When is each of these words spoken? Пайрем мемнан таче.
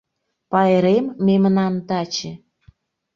Пайрем 0.51 1.05
мемнан 1.25 1.73
таче. 1.87 2.31